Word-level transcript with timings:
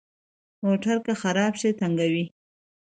موټر 0.63 0.97
که 1.05 1.13
خراب 1.21 1.53
شي، 1.61 1.69
تنګوي. 1.79 2.25